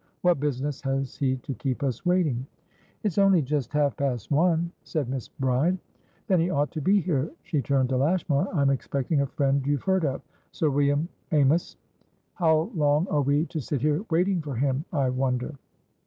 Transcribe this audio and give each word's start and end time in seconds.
What 0.23 0.39
business 0.39 0.81
has 0.81 1.15
he 1.17 1.35
to 1.35 1.53
keep 1.53 1.83
us 1.83 2.03
waiting?" 2.07 2.47
"It's 3.03 3.19
only 3.19 3.43
just 3.43 3.71
half 3.71 3.95
past 3.97 4.31
one," 4.31 4.71
said 4.83 5.07
Miss 5.07 5.27
Bride. 5.27 5.77
"Then 6.25 6.39
he 6.39 6.49
ought 6.49 6.71
to 6.71 6.81
be 6.81 6.99
here." 6.99 7.29
She 7.43 7.61
turned 7.61 7.89
to 7.89 7.97
Lashmar. 7.97 8.47
"I'm 8.51 8.71
expecting 8.71 9.21
a 9.21 9.27
friend 9.27 9.63
you've 9.67 9.83
heard 9.83 10.01
ofSir 10.01 10.73
William 10.73 11.07
Amys. 11.31 11.77
How 12.33 12.71
long 12.73 13.07
are 13.09 13.21
we 13.21 13.45
to 13.45 13.61
sit 13.61 13.81
here 13.81 14.03
waiting 14.09 14.41
for 14.41 14.55
him, 14.55 14.85
I 14.91 15.11
wonder?" 15.11 15.53